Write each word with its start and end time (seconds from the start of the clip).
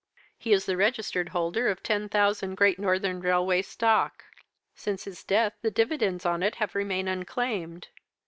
He 0.35 0.51
is 0.51 0.65
the 0.65 0.77
registered 0.77 1.29
holder 1.29 1.67
of 1.67 1.83
ten 1.83 2.09
thousand 2.09 2.55
Great 2.55 2.79
Northern 2.79 3.19
Railway 3.21 3.61
Stock. 3.61 4.23
Since 4.73 5.03
his 5.03 5.23
death, 5.23 5.53
the 5.61 5.69
dividends 5.69 6.25
on 6.25 6.41
it 6.41 6.55
have 6.55 6.73
remained 6.73 7.07
unclaimed. 7.07 7.89